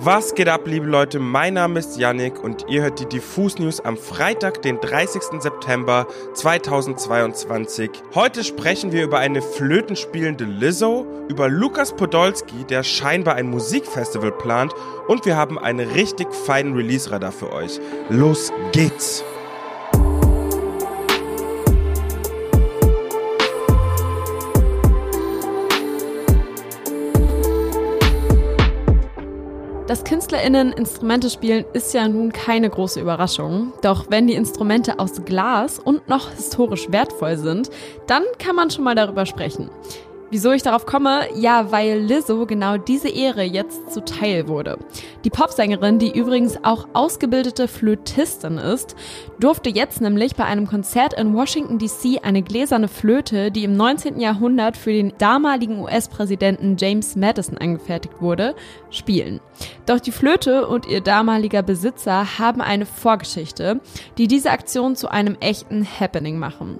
Was 0.00 0.36
geht 0.36 0.48
ab, 0.48 0.60
liebe 0.66 0.86
Leute? 0.86 1.18
Mein 1.18 1.54
Name 1.54 1.80
ist 1.80 1.98
Yannick 1.98 2.44
und 2.44 2.66
ihr 2.68 2.82
hört 2.82 3.00
die 3.00 3.06
Diffus 3.06 3.58
News 3.58 3.80
am 3.80 3.96
Freitag, 3.96 4.62
den 4.62 4.80
30. 4.80 5.40
September 5.40 6.06
2022. 6.34 7.90
Heute 8.14 8.44
sprechen 8.44 8.92
wir 8.92 9.02
über 9.02 9.18
eine 9.18 9.42
flötenspielende 9.42 10.44
Lizzo, 10.44 11.04
über 11.28 11.48
Lukas 11.48 11.96
Podolski, 11.96 12.62
der 12.70 12.84
scheinbar 12.84 13.34
ein 13.34 13.50
Musikfestival 13.50 14.30
plant 14.30 14.72
und 15.08 15.26
wir 15.26 15.36
haben 15.36 15.58
einen 15.58 15.90
richtig 15.90 16.32
feinen 16.32 16.74
Release-Radar 16.76 17.32
für 17.32 17.52
euch. 17.52 17.80
Los 18.08 18.52
geht's! 18.70 19.24
Dass 29.88 30.04
KünstlerInnen 30.04 30.74
Instrumente 30.74 31.30
spielen, 31.30 31.64
ist 31.72 31.94
ja 31.94 32.06
nun 32.06 32.30
keine 32.30 32.68
große 32.68 33.00
Überraschung. 33.00 33.72
Doch 33.80 34.10
wenn 34.10 34.26
die 34.26 34.34
Instrumente 34.34 34.98
aus 34.98 35.24
Glas 35.24 35.78
und 35.78 36.06
noch 36.08 36.30
historisch 36.30 36.92
wertvoll 36.92 37.38
sind, 37.38 37.70
dann 38.06 38.22
kann 38.38 38.54
man 38.54 38.70
schon 38.70 38.84
mal 38.84 38.94
darüber 38.94 39.24
sprechen. 39.24 39.70
Wieso 40.30 40.52
ich 40.52 40.62
darauf 40.62 40.84
komme? 40.84 41.22
Ja, 41.36 41.72
weil 41.72 42.00
Lizzo 42.00 42.44
genau 42.44 42.76
diese 42.76 43.08
Ehre 43.08 43.44
jetzt 43.44 43.90
zuteil 43.90 44.46
wurde. 44.46 44.78
Die 45.24 45.30
Popsängerin, 45.30 45.98
die 45.98 46.10
übrigens 46.10 46.62
auch 46.64 46.86
ausgebildete 46.92 47.66
Flötistin 47.66 48.58
ist, 48.58 48.94
durfte 49.40 49.70
jetzt 49.70 50.02
nämlich 50.02 50.36
bei 50.36 50.44
einem 50.44 50.66
Konzert 50.66 51.14
in 51.14 51.34
Washington 51.34 51.78
DC 51.78 52.22
eine 52.22 52.42
gläserne 52.42 52.88
Flöte, 52.88 53.50
die 53.50 53.64
im 53.64 53.72
19. 53.72 54.20
Jahrhundert 54.20 54.76
für 54.76 54.92
den 54.92 55.14
damaligen 55.16 55.80
US-Präsidenten 55.80 56.76
James 56.78 57.16
Madison 57.16 57.56
angefertigt 57.56 58.20
wurde, 58.20 58.54
spielen. 58.90 59.40
Doch 59.86 59.98
die 59.98 60.12
Flöte 60.12 60.66
und 60.68 60.86
ihr 60.86 61.00
damaliger 61.00 61.62
Besitzer 61.62 62.38
haben 62.38 62.60
eine 62.60 62.84
Vorgeschichte, 62.84 63.80
die 64.18 64.28
diese 64.28 64.50
Aktion 64.50 64.94
zu 64.94 65.08
einem 65.08 65.36
echten 65.40 65.86
Happening 65.86 66.38
machen. 66.38 66.78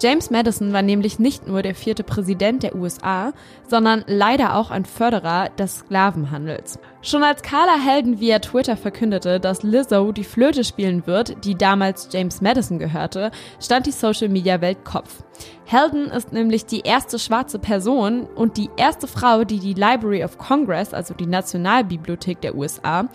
James 0.00 0.30
Madison 0.30 0.72
war 0.72 0.82
nämlich 0.82 1.18
nicht 1.18 1.46
nur 1.46 1.62
der 1.62 1.74
vierte 1.74 2.02
Präsident 2.02 2.64
der 2.64 2.74
USA, 2.74 3.32
sondern 3.68 4.04
leider 4.08 4.56
auch 4.56 4.70
ein 4.70 4.84
Förderer 4.84 5.50
des 5.50 5.78
Sklavenhandels. 5.78 6.80
Schon 7.00 7.22
als 7.22 7.42
Carla 7.42 7.76
Helden 7.78 8.18
via 8.18 8.40
Twitter 8.40 8.76
verkündete, 8.76 9.38
dass 9.38 9.62
Lizzo 9.62 10.10
die 10.10 10.24
Flöte 10.24 10.64
spielen 10.64 11.06
wird, 11.06 11.44
die 11.44 11.54
damals 11.54 12.08
James 12.10 12.40
Madison 12.40 12.78
gehörte, 12.78 13.30
stand 13.60 13.86
die 13.86 13.92
Social 13.92 14.28
Media 14.28 14.60
Welt 14.60 14.84
Kopf. 14.84 15.22
Helden 15.64 16.06
ist 16.06 16.32
nämlich 16.32 16.66
die 16.66 16.80
erste 16.80 17.18
schwarze 17.18 17.58
Person 17.58 18.24
und 18.34 18.56
die 18.56 18.70
erste 18.76 19.06
Frau, 19.06 19.44
die 19.44 19.60
die 19.60 19.74
Library 19.74 20.24
of 20.24 20.38
Congress, 20.38 20.92
also 20.92 21.14
die 21.14 21.26
Nationalbibliothek 21.26 22.40
der 22.40 22.56
USA, 22.56 23.08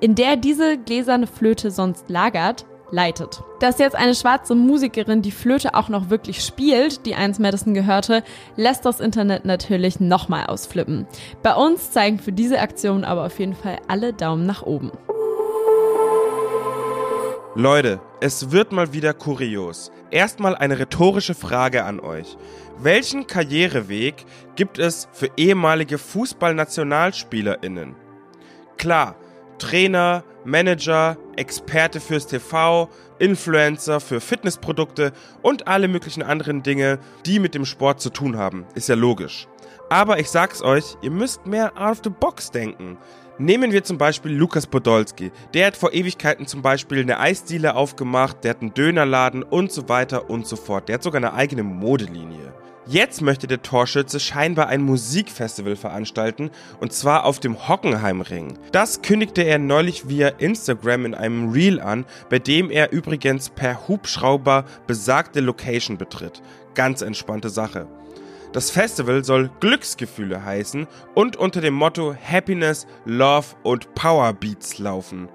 in 0.00 0.14
der 0.14 0.36
diese 0.36 0.76
gläserne 0.76 1.26
Flöte 1.26 1.70
sonst 1.70 2.10
lagert, 2.10 2.66
leitet. 2.90 3.42
Dass 3.60 3.78
jetzt 3.78 3.96
eine 3.96 4.14
schwarze 4.14 4.54
Musikerin 4.54 5.22
die 5.22 5.30
Flöte 5.30 5.74
auch 5.74 5.88
noch 5.88 6.10
wirklich 6.10 6.44
spielt, 6.44 7.06
die 7.06 7.14
einst 7.14 7.40
Madison 7.40 7.74
gehörte, 7.74 8.22
lässt 8.56 8.84
das 8.84 9.00
Internet 9.00 9.44
natürlich 9.44 10.00
nochmal 10.00 10.46
ausflippen. 10.46 11.06
Bei 11.42 11.54
uns 11.54 11.90
zeigen 11.90 12.18
für 12.18 12.32
diese 12.32 12.60
Aktion 12.60 13.04
aber 13.04 13.24
auf 13.24 13.38
jeden 13.38 13.54
Fall 13.54 13.78
alle 13.88 14.12
Daumen 14.12 14.46
nach 14.46 14.62
oben. 14.62 14.92
Leute, 17.58 18.00
es 18.20 18.52
wird 18.52 18.72
mal 18.72 18.92
wieder 18.92 19.14
kurios. 19.14 19.90
Erstmal 20.10 20.54
eine 20.54 20.78
rhetorische 20.78 21.34
Frage 21.34 21.84
an 21.84 22.00
euch. 22.00 22.36
Welchen 22.78 23.26
Karriereweg 23.26 24.26
gibt 24.56 24.78
es 24.78 25.08
für 25.12 25.30
ehemalige 25.38 25.96
Fußballnationalspielerinnen? 25.96 27.96
Klar, 28.76 29.16
Trainer, 29.58 30.22
Manager, 30.44 31.16
Experte 31.36 32.00
fürs 32.00 32.26
TV, 32.26 32.88
Influencer 33.18 34.00
für 34.00 34.20
Fitnessprodukte 34.20 35.12
und 35.42 35.68
alle 35.68 35.88
möglichen 35.88 36.22
anderen 36.22 36.62
Dinge, 36.62 36.98
die 37.24 37.38
mit 37.38 37.54
dem 37.54 37.64
Sport 37.64 38.00
zu 38.00 38.10
tun 38.10 38.36
haben. 38.36 38.66
Ist 38.74 38.88
ja 38.88 38.94
logisch. 38.94 39.46
Aber 39.88 40.18
ich 40.18 40.30
sag's 40.30 40.62
euch, 40.62 40.96
ihr 41.02 41.10
müsst 41.10 41.46
mehr 41.46 41.72
out 41.76 41.98
of 41.98 42.00
the 42.04 42.10
box 42.10 42.50
denken. 42.50 42.98
Nehmen 43.38 43.70
wir 43.70 43.84
zum 43.84 43.98
Beispiel 43.98 44.32
Lukas 44.32 44.66
Podolski. 44.66 45.30
Der 45.52 45.66
hat 45.66 45.76
vor 45.76 45.92
Ewigkeiten 45.92 46.46
zum 46.46 46.62
Beispiel 46.62 47.00
eine 47.00 47.20
Eisdiele 47.20 47.76
aufgemacht, 47.76 48.42
der 48.42 48.50
hat 48.50 48.62
einen 48.62 48.72
Dönerladen 48.72 49.42
und 49.42 49.70
so 49.70 49.88
weiter 49.88 50.30
und 50.30 50.46
so 50.46 50.56
fort. 50.56 50.88
Der 50.88 50.94
hat 50.94 51.02
sogar 51.02 51.18
eine 51.18 51.34
eigene 51.34 51.62
Modelinie. 51.62 52.54
Jetzt 52.88 53.20
möchte 53.20 53.48
der 53.48 53.62
Torschütze 53.62 54.20
scheinbar 54.20 54.68
ein 54.68 54.80
Musikfestival 54.80 55.74
veranstalten 55.74 56.50
und 56.78 56.92
zwar 56.92 57.24
auf 57.24 57.40
dem 57.40 57.68
Hockenheimring. 57.68 58.58
Das 58.70 59.02
kündigte 59.02 59.42
er 59.42 59.58
neulich 59.58 60.08
via 60.08 60.28
Instagram 60.28 61.04
in 61.04 61.14
einem 61.14 61.50
Reel 61.50 61.80
an, 61.80 62.04
bei 62.30 62.38
dem 62.38 62.70
er 62.70 62.92
übrigens 62.92 63.48
per 63.50 63.88
Hubschrauber 63.88 64.64
besagte 64.86 65.40
Location 65.40 65.98
betritt. 65.98 66.42
Ganz 66.74 67.02
entspannte 67.02 67.48
Sache. 67.48 67.88
Das 68.52 68.70
Festival 68.70 69.24
soll 69.24 69.50
Glücksgefühle 69.58 70.44
heißen 70.44 70.86
und 71.14 71.36
unter 71.36 71.60
dem 71.60 71.74
Motto 71.74 72.14
Happiness, 72.14 72.86
Love 73.04 73.48
und 73.64 73.94
Power 73.96 74.32
Beats 74.32 74.78
laufen. 74.78 75.28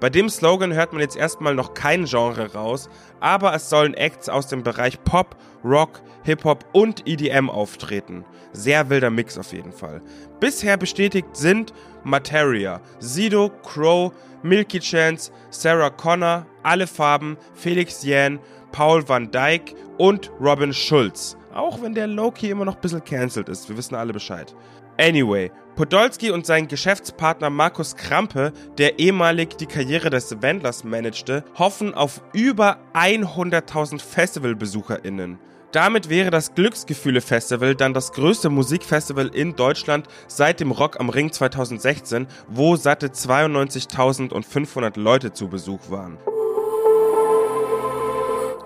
Bei 0.00 0.08
dem 0.08 0.30
Slogan 0.30 0.72
hört 0.72 0.92
man 0.92 1.02
jetzt 1.02 1.16
erstmal 1.16 1.54
noch 1.54 1.74
kein 1.74 2.06
Genre 2.06 2.54
raus, 2.54 2.88
aber 3.20 3.54
es 3.54 3.68
sollen 3.68 3.92
Acts 3.92 4.30
aus 4.30 4.46
dem 4.46 4.62
Bereich 4.62 5.04
Pop, 5.04 5.36
Rock, 5.62 6.00
Hip-Hop 6.22 6.64
und 6.72 7.06
EDM 7.06 7.50
auftreten. 7.50 8.24
Sehr 8.52 8.88
wilder 8.88 9.10
Mix 9.10 9.36
auf 9.36 9.52
jeden 9.52 9.72
Fall. 9.72 10.00
Bisher 10.40 10.78
bestätigt 10.78 11.36
sind 11.36 11.74
Materia, 12.02 12.80
Sido, 12.98 13.50
Crow, 13.62 14.10
Milky 14.42 14.80
Chance, 14.80 15.32
Sarah 15.50 15.90
Connor, 15.90 16.46
Alle 16.62 16.86
Farben, 16.86 17.36
Felix 17.52 18.02
Yan, 18.02 18.38
Paul 18.72 19.06
van 19.06 19.30
Dyk 19.30 19.74
und 19.98 20.30
Robin 20.40 20.72
Schulz. 20.72 21.36
Auch 21.52 21.82
wenn 21.82 21.94
der 21.94 22.06
Loki 22.06 22.48
immer 22.48 22.64
noch 22.64 22.76
ein 22.76 22.80
bisschen 22.80 23.04
cancelled 23.04 23.48
ist, 23.50 23.68
wir 23.68 23.76
wissen 23.76 23.96
alle 23.96 24.12
Bescheid. 24.14 24.54
Anyway, 25.00 25.50
Podolski 25.76 26.30
und 26.30 26.44
sein 26.44 26.68
Geschäftspartner 26.68 27.48
Markus 27.48 27.96
Krampe, 27.96 28.52
der 28.76 28.98
ehemalig 28.98 29.56
die 29.56 29.64
Karriere 29.64 30.10
des 30.10 30.42
Wendlers 30.42 30.84
managte, 30.84 31.42
hoffen 31.58 31.94
auf 31.94 32.20
über 32.34 32.76
100.000 32.92 33.98
Festivalbesucherinnen. 33.98 35.38
Damit 35.72 36.10
wäre 36.10 36.30
das 36.30 36.54
Glücksgefühle 36.54 37.22
Festival 37.22 37.74
dann 37.74 37.94
das 37.94 38.12
größte 38.12 38.50
Musikfestival 38.50 39.28
in 39.28 39.56
Deutschland 39.56 40.06
seit 40.26 40.60
dem 40.60 40.70
Rock 40.70 41.00
am 41.00 41.08
Ring 41.08 41.32
2016, 41.32 42.26
wo 42.48 42.76
satte 42.76 43.06
92.500 43.06 45.00
Leute 45.00 45.32
zu 45.32 45.48
Besuch 45.48 45.90
waren. 45.90 46.18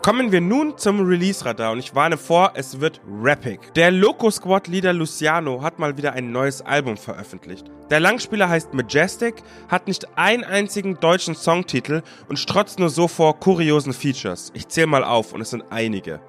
Kommen 0.04 0.32
wir 0.32 0.42
nun 0.42 0.76
zum 0.76 1.00
Release-Radar 1.00 1.72
und 1.72 1.78
ich 1.78 1.94
warne 1.94 2.18
vor, 2.18 2.52
es 2.56 2.78
wird 2.78 3.00
rappig. 3.08 3.72
Der 3.72 3.90
Loco 3.90 4.30
Squad 4.30 4.68
Leader 4.68 4.92
Luciano 4.92 5.62
hat 5.62 5.78
mal 5.78 5.96
wieder 5.96 6.12
ein 6.12 6.30
neues 6.30 6.60
Album 6.60 6.98
veröffentlicht. 6.98 7.70
Der 7.88 8.00
Langspieler 8.00 8.50
heißt 8.50 8.74
Majestic, 8.74 9.36
hat 9.70 9.86
nicht 9.86 10.06
einen 10.18 10.44
einzigen 10.44 11.00
deutschen 11.00 11.34
Songtitel 11.34 12.02
und 12.28 12.38
strotzt 12.38 12.78
nur 12.78 12.90
so 12.90 13.08
vor 13.08 13.40
kuriosen 13.40 13.94
Features. 13.94 14.50
Ich 14.52 14.68
zähle 14.68 14.88
mal 14.88 15.04
auf 15.04 15.32
und 15.32 15.40
es 15.40 15.48
sind 15.48 15.64
einige. 15.70 16.20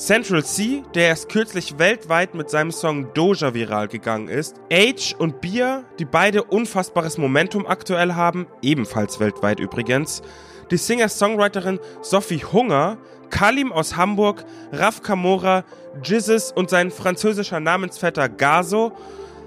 Central 0.00 0.42
C, 0.42 0.82
der 0.94 1.08
erst 1.08 1.28
kürzlich 1.28 1.78
weltweit 1.78 2.34
mit 2.34 2.48
seinem 2.48 2.72
Song 2.72 3.12
Doja 3.12 3.52
viral 3.52 3.86
gegangen 3.86 4.28
ist, 4.28 4.56
Age 4.72 5.14
und 5.18 5.42
Bia, 5.42 5.84
die 5.98 6.06
beide 6.06 6.42
unfassbares 6.42 7.18
Momentum 7.18 7.66
aktuell 7.66 8.14
haben, 8.14 8.46
ebenfalls 8.62 9.20
weltweit 9.20 9.60
übrigens, 9.60 10.22
die 10.70 10.78
Singer-Songwriterin 10.78 11.80
Sophie 12.00 12.42
Hunger, 12.42 12.96
Kalim 13.28 13.72
aus 13.72 13.94
Hamburg, 13.94 14.46
Raf 14.72 15.02
Kamora, 15.02 15.64
Jizzes 16.02 16.50
und 16.50 16.70
sein 16.70 16.90
französischer 16.90 17.60
Namensvetter 17.60 18.30
Gazo, 18.30 18.92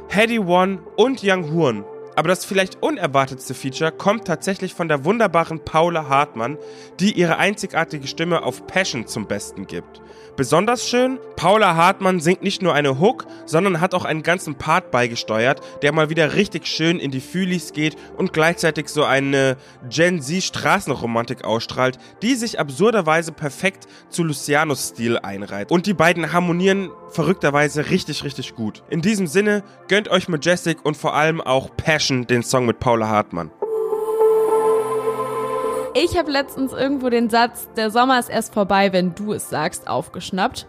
Hedy 0.07 0.37
One 0.37 0.83
und 0.97 1.21
Young 1.23 1.51
Horn. 1.51 1.83
Aber 2.15 2.27
das 2.27 2.45
vielleicht 2.45 2.81
unerwartetste 2.81 3.53
Feature 3.53 3.91
kommt 3.91 4.25
tatsächlich 4.25 4.73
von 4.73 4.87
der 4.87 5.03
wunderbaren 5.05 5.63
Paula 5.63 6.09
Hartmann, 6.09 6.57
die 6.99 7.13
ihre 7.13 7.37
einzigartige 7.37 8.07
Stimme 8.07 8.43
auf 8.43 8.67
Passion 8.67 9.07
zum 9.07 9.27
Besten 9.27 9.65
gibt. 9.65 10.01
Besonders 10.35 10.89
schön, 10.89 11.19
Paula 11.35 11.75
Hartmann 11.75 12.19
singt 12.19 12.41
nicht 12.41 12.63
nur 12.63 12.73
eine 12.73 12.99
Hook, 12.99 13.27
sondern 13.45 13.79
hat 13.79 13.93
auch 13.93 14.03
einen 14.03 14.23
ganzen 14.23 14.55
Part 14.55 14.89
beigesteuert, 14.89 15.61
der 15.83 15.93
mal 15.93 16.09
wieder 16.09 16.33
richtig 16.33 16.65
schön 16.65 16.97
in 16.99 17.11
die 17.11 17.21
Fühlis 17.21 17.71
geht 17.71 17.95
und 18.17 18.33
gleichzeitig 18.33 18.89
so 18.89 19.03
eine 19.03 19.57
Gen 19.89 20.21
Z 20.23 20.43
Straßenromantik 20.43 21.43
ausstrahlt, 21.43 21.99
die 22.23 22.33
sich 22.33 22.59
absurderweise 22.59 23.31
perfekt 23.31 23.87
zu 24.09 24.23
Lucianos 24.23 24.89
Stil 24.89 25.19
einreiht. 25.19 25.71
Und 25.71 25.85
die 25.85 25.93
beiden 25.93 26.33
harmonieren 26.33 26.89
verrückterweise 27.11 27.91
richtig, 27.91 28.23
richtig 28.23 28.55
gut. 28.55 28.81
In 28.89 29.03
diesem 29.03 29.27
Sinne, 29.27 29.63
gönnt 29.87 30.09
euch 30.09 30.27
Majestic 30.27 30.83
und 30.83 30.97
vor 30.97 31.13
allem 31.13 31.41
auch 31.41 31.69
Passion, 31.77 32.02
den 32.09 32.43
Song 32.43 32.65
mit 32.65 32.79
Paula 32.79 33.07
Hartmann. 33.07 33.51
Ich 35.95 36.17
habe 36.17 36.31
letztens 36.31 36.73
irgendwo 36.73 37.09
den 37.09 37.29
Satz, 37.29 37.69
der 37.77 37.91
Sommer 37.91 38.19
ist 38.19 38.29
erst 38.29 38.53
vorbei, 38.53 38.91
wenn 38.91 39.13
du 39.13 39.33
es 39.33 39.49
sagst, 39.49 39.87
aufgeschnappt. 39.87 40.65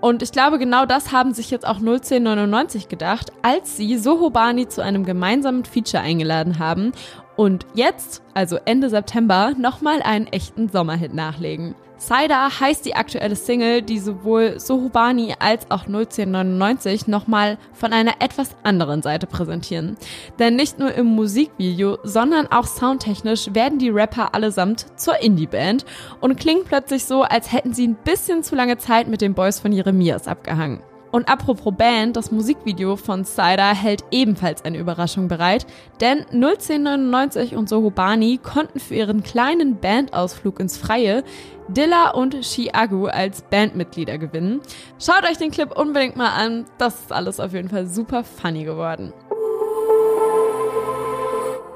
Und 0.00 0.22
ich 0.22 0.32
glaube, 0.32 0.58
genau 0.58 0.84
das 0.84 1.12
haben 1.12 1.32
sich 1.32 1.50
jetzt 1.50 1.66
auch 1.66 1.78
01099 1.78 2.88
gedacht, 2.88 3.32
als 3.42 3.76
sie 3.76 3.96
Sohobani 3.96 4.68
zu 4.68 4.82
einem 4.82 5.04
gemeinsamen 5.04 5.64
Feature 5.64 6.02
eingeladen 6.02 6.58
haben 6.58 6.92
und 7.36 7.66
jetzt, 7.74 8.22
also 8.34 8.58
Ende 8.64 8.90
September, 8.90 9.52
nochmal 9.58 10.02
einen 10.02 10.26
echten 10.26 10.68
Sommerhit 10.68 11.14
nachlegen. 11.14 11.74
Cider 11.98 12.60
heißt 12.60 12.84
die 12.84 12.96
aktuelle 12.96 13.36
Single, 13.36 13.80
die 13.80 13.98
sowohl 13.98 14.60
Sohubani 14.60 15.34
als 15.38 15.70
auch 15.70 15.86
01099 15.86 17.06
nochmal 17.06 17.56
von 17.72 17.92
einer 17.92 18.14
etwas 18.20 18.56
anderen 18.62 19.00
Seite 19.00 19.26
präsentieren. 19.26 19.96
Denn 20.38 20.56
nicht 20.56 20.78
nur 20.78 20.92
im 20.92 21.06
Musikvideo, 21.06 21.98
sondern 22.02 22.48
auch 22.48 22.66
soundtechnisch 22.66 23.54
werden 23.54 23.78
die 23.78 23.90
Rapper 23.90 24.34
allesamt 24.34 24.86
zur 25.00 25.22
Indie-Band 25.22 25.86
und 26.20 26.36
klingen 26.36 26.64
plötzlich 26.64 27.04
so, 27.04 27.22
als 27.22 27.52
hätten 27.52 27.72
sie 27.72 27.86
ein 27.86 27.96
bisschen 27.96 28.42
zu 28.42 28.54
lange 28.54 28.76
Zeit 28.76 29.08
mit 29.08 29.20
den 29.20 29.34
Boys 29.34 29.60
von 29.60 29.72
Jeremias 29.72 30.28
abgehangen. 30.28 30.80
Und 31.14 31.28
apropos 31.28 31.72
Band, 31.72 32.16
das 32.16 32.32
Musikvideo 32.32 32.96
von 32.96 33.24
Cider 33.24 33.72
hält 33.72 34.02
ebenfalls 34.10 34.64
eine 34.64 34.78
Überraschung 34.78 35.28
bereit, 35.28 35.64
denn 36.00 36.26
01099 36.32 37.54
und 37.54 37.68
Sohobani 37.68 38.40
konnten 38.42 38.80
für 38.80 38.96
ihren 38.96 39.22
kleinen 39.22 39.78
Bandausflug 39.78 40.58
ins 40.58 40.76
Freie 40.76 41.22
Dilla 41.68 42.10
und 42.10 42.40
Chiagu 42.42 43.06
als 43.06 43.42
Bandmitglieder 43.42 44.18
gewinnen. 44.18 44.60
Schaut 44.98 45.22
euch 45.22 45.38
den 45.38 45.52
Clip 45.52 45.70
unbedingt 45.78 46.16
mal 46.16 46.30
an, 46.30 46.64
das 46.78 47.02
ist 47.02 47.12
alles 47.12 47.38
auf 47.38 47.52
jeden 47.52 47.68
Fall 47.68 47.86
super 47.86 48.24
funny 48.24 48.64
geworden. 48.64 49.12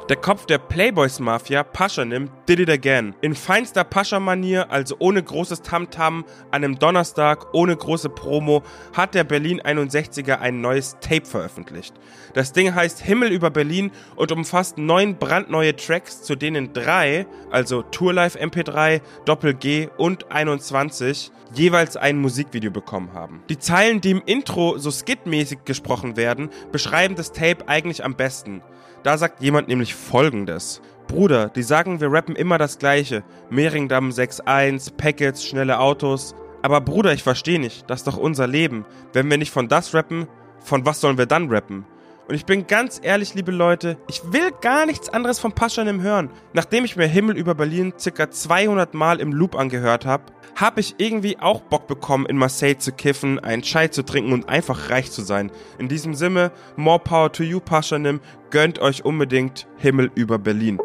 Der 0.09 0.17
Kopf 0.17 0.47
der 0.47 0.57
Playboys-Mafia, 0.57 1.63
Paschanim, 1.65 2.31
did 2.49 2.61
it 2.61 2.71
again. 2.71 3.15
In 3.21 3.35
feinster 3.35 3.85
Pascha-Manier, 3.85 4.73
also 4.73 4.97
ohne 5.01 5.23
großes 5.23 5.61
Tamtam, 5.61 6.21
-Tam, 6.21 6.25
an 6.51 6.65
einem 6.65 6.79
Donnerstag, 6.79 7.53
ohne 7.53 7.77
große 7.77 8.09
Promo, 8.09 8.63
hat 8.97 9.15
der 9.15 9.25
Berlin 9.25 9.61
61er 9.61 10.39
ein 10.39 10.63
neues 10.63 10.97
Tape 11.03 11.27
veröffentlicht. 11.27 11.95
Das 12.33 12.55
Ding 12.55 12.75
heißt 12.75 13.01
Himmel 13.01 13.33
über 13.33 13.51
Berlin 13.51 13.91
und 14.17 14.33
umfasst 14.33 14.79
neun 14.79 15.19
brandneue 15.19 15.77
Tracks, 15.77 16.23
zu 16.23 16.37
denen 16.37 16.73
drei, 16.73 17.27
also 17.51 17.83
Tourlife 17.83 18.41
MP3, 18.41 19.03
Doppel 19.27 19.53
G 19.53 19.91
und 19.99 20.33
21, 20.33 21.31
jeweils 21.53 21.99
ein 21.99 22.17
Musikvideo 22.19 22.71
bekommen 22.71 23.13
haben. 23.13 23.43
Die 23.51 23.59
Zeilen, 23.59 24.01
die 24.01 24.13
im 24.13 24.23
Intro 24.25 24.79
so 24.79 24.91
skitmäßig 24.91 25.67
gesprochen 25.67 26.17
werden, 26.17 26.49
beschreiben 26.73 27.15
das 27.15 27.33
Tape 27.33 27.69
eigentlich 27.69 28.03
am 28.03 28.15
besten. 28.15 28.63
Da 29.03 29.19
sagt 29.19 29.43
jemand 29.43 29.69
nämlich 29.69 29.95
folgendes. 29.95 30.81
Bruder, 31.07 31.49
die 31.49 31.63
sagen, 31.63 32.01
wir 32.01 32.13
rappen 32.13 32.37
immer 32.37 32.59
das 32.59 32.79
gleiche. 32.79 33.25
Mehringdamm 33.51 34.11
6.1, 34.11 34.93
Packets, 34.97 35.45
schnelle 35.45 35.81
Autos. 35.81 36.35
Aber 36.63 36.81
Bruder, 36.81 37.13
ich 37.13 37.23
verstehe 37.23 37.59
nicht, 37.59 37.89
das 37.89 38.01
ist 38.01 38.07
doch 38.07 38.17
unser 38.17 38.47
Leben. 38.47 38.85
Wenn 39.13 39.31
wir 39.31 39.39
nicht 39.39 39.53
von 39.53 39.69
das 39.69 39.95
rappen, 39.95 40.27
von 40.61 40.85
was 40.85 41.01
sollen 41.01 41.19
wir 41.19 41.27
dann 41.27 41.49
rappen? 41.49 41.87
Und 42.29 42.35
ich 42.35 42.45
bin 42.45 42.67
ganz 42.67 43.01
ehrlich, 43.03 43.33
liebe 43.33 43.53
Leute, 43.53 43.97
ich 44.07 44.21
will 44.33 44.51
gar 44.61 44.85
nichts 44.85 45.09
anderes 45.09 45.39
von 45.39 45.53
Paschanim 45.53 46.03
hören. 46.03 46.29
Nachdem 46.53 46.85
ich 46.85 46.95
mir 46.95 47.07
Himmel 47.07 47.39
über 47.39 47.55
Berlin 47.55 47.95
circa 47.99 48.31
200 48.31 48.93
Mal 48.93 49.21
im 49.21 49.33
Loop 49.33 49.57
angehört 49.57 50.05
habe, 50.05 50.25
habe 50.55 50.81
ich 50.81 50.97
irgendwie 50.99 51.39
auch 51.39 51.63
Bock 51.63 51.87
bekommen, 51.87 52.27
in 52.27 52.37
Marseille 52.37 52.77
zu 52.77 52.93
kiffen, 52.93 53.39
einen 53.39 53.63
Chai 53.63 53.89
zu 53.89 54.05
trinken 54.05 54.35
und 54.35 54.47
einfach 54.47 54.91
reich 54.91 55.11
zu 55.11 55.23
sein. 55.23 55.51
In 55.79 55.89
diesem 55.89 56.15
Sinne, 56.15 56.53
more 56.77 56.99
power 56.99 57.33
to 57.33 57.45
you, 57.45 57.61
Paschanim. 57.61 58.21
Gönnt 58.51 58.79
euch 58.79 59.07
unbedingt 59.07 59.67
Himmel 59.79 60.11
über 60.15 60.39
Berlin. 60.39 60.79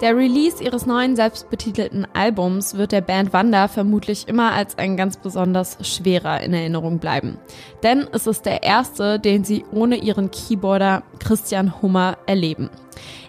Der 0.00 0.16
Release 0.16 0.62
ihres 0.62 0.86
neuen 0.86 1.16
selbstbetitelten 1.16 2.06
Albums 2.14 2.76
wird 2.76 2.92
der 2.92 3.00
Band 3.00 3.32
Wanda 3.32 3.66
vermutlich 3.66 4.28
immer 4.28 4.52
als 4.52 4.78
ein 4.78 4.96
ganz 4.96 5.16
besonders 5.16 5.76
schwerer 5.82 6.40
in 6.40 6.54
Erinnerung 6.54 7.00
bleiben. 7.00 7.36
Denn 7.82 8.06
es 8.12 8.28
ist 8.28 8.46
der 8.46 8.62
erste, 8.62 9.18
den 9.18 9.42
sie 9.42 9.64
ohne 9.72 9.96
ihren 9.96 10.30
Keyboarder 10.30 11.02
Christian 11.18 11.82
Hummer 11.82 12.16
erleben. 12.26 12.70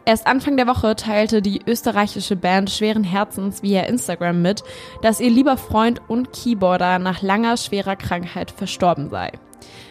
Erst 0.06 0.27
Anfang 0.27 0.57
der 0.57 0.68
Woche 0.68 0.95
teilte 0.95 1.42
die 1.42 1.62
österreichische 1.66 2.36
Band 2.36 2.69
schweren 2.69 3.04
Herzens 3.04 3.63
via 3.63 3.81
Instagram 3.81 4.44
mit, 4.44 4.63
dass 5.01 5.19
ihr 5.19 5.31
lieber 5.31 5.57
Freund 5.57 6.01
und 6.07 6.33
Keyboarder 6.33 7.00
nach 7.00 7.24
langer 7.24 7.57
schwerer 7.57 7.95
Krankheit 7.95 8.51
verstorben 8.51 9.10
sei. 9.10 9.31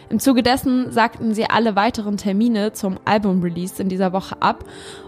Im 0.09 0.19
Zuge 0.19 0.43
dessen 0.43 0.91
sagten 0.91 1.33
sie 1.33 1.49
alle 1.49 1.75
weiteren 1.75 2.17
Termine 2.17 2.73
zum 2.73 2.99
Album-Release 3.05 3.81
in 3.81 3.89
dieser 3.89 4.13
Woche 4.13 4.41
ab 4.41 4.65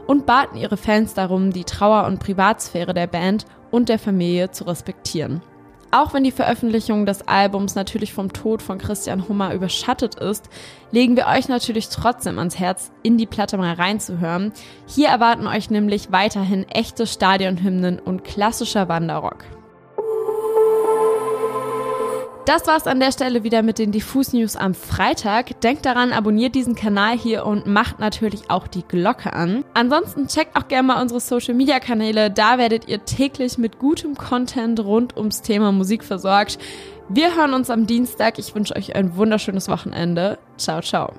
und 0.08 0.25
baten 0.25 0.58
ihre 0.58 0.78
Fans 0.78 1.13
darum, 1.13 1.52
die 1.52 1.63
Trauer- 1.63 2.06
und 2.06 2.19
Privatsphäre 2.19 2.94
der 2.94 3.08
Band 3.08 3.46
und 3.72 3.90
der 3.90 4.00
Familie 4.00 4.52
zu 4.52 4.66
respektieren. 4.66 5.42
Auch 5.94 6.13
wenn 6.13 6.24
die 6.24 6.31
Veröffentlichung 6.31 7.06
des 7.06 7.28
Albums 7.28 7.75
natürlich 7.75 8.13
vom 8.13 8.31
Tod 8.31 8.62
von 8.62 8.78
Christian 8.78 9.28
Hummer 9.28 9.54
überschattet 9.54 10.16
ist, 10.16 10.50
legen 10.92 11.18
wir 11.18 11.28
euch 11.28 11.50
natürlich 11.50 11.90
trotzdem 11.90 12.40
ans 12.40 12.58
Herz, 12.58 12.92
in 13.04 13.18
die 13.18 13.25
Platte 13.25 13.58
mal 13.58 13.74
reinzuhören. 13.74 14.54
Hier 14.88 15.10
erwarten 15.10 15.48
euch 15.48 15.69
nämlich 15.69 16.10
weiterhin 16.10 16.66
echte 16.69 17.06
Stadionhymnen 17.06 18.00
und 18.00 18.24
klassischer 18.24 18.88
Wanderrock. 18.88 19.44
Das 22.45 22.65
war's 22.65 22.88
an 22.88 22.99
der 22.99 23.11
Stelle 23.11 23.43
wieder 23.43 23.61
mit 23.61 23.77
den 23.77 23.91
Diffus 23.91 24.33
News 24.33 24.55
am 24.55 24.73
Freitag. 24.73 25.61
Denkt 25.61 25.85
daran, 25.85 26.11
abonniert 26.11 26.55
diesen 26.55 26.75
Kanal 26.75 27.15
hier 27.17 27.45
und 27.45 27.67
macht 27.67 27.99
natürlich 27.99 28.49
auch 28.49 28.67
die 28.67 28.81
Glocke 28.81 29.33
an. 29.33 29.63
Ansonsten 29.75 30.27
checkt 30.27 30.55
auch 30.55 30.67
gerne 30.67 30.88
mal 30.88 31.01
unsere 31.01 31.19
Social 31.19 31.53
Media 31.53 31.79
Kanäle. 31.79 32.31
Da 32.31 32.57
werdet 32.57 32.88
ihr 32.88 33.05
täglich 33.05 33.59
mit 33.59 33.77
gutem 33.77 34.15
Content 34.15 34.79
rund 34.79 35.15
ums 35.17 35.43
Thema 35.43 35.71
Musik 35.71 36.03
versorgt. 36.03 36.57
Wir 37.09 37.35
hören 37.35 37.53
uns 37.53 37.69
am 37.69 37.85
Dienstag. 37.85 38.39
Ich 38.39 38.55
wünsche 38.55 38.75
euch 38.75 38.95
ein 38.95 39.15
wunderschönes 39.15 39.67
Wochenende. 39.67 40.39
Ciao, 40.57 40.81
ciao. 40.81 41.13